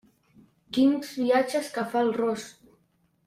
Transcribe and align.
Quins 0.77 1.11
viatges 1.25 1.69
que 1.77 1.85
fa 1.93 2.03
el 2.07 2.11
ros! 2.21 2.47